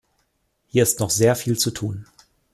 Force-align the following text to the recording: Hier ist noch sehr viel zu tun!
Hier 0.65 0.81
ist 0.81 0.99
noch 0.99 1.11
sehr 1.11 1.35
viel 1.35 1.59
zu 1.59 1.69
tun! 1.69 2.07